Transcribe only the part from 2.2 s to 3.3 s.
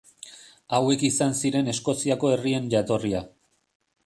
herrien jatorria.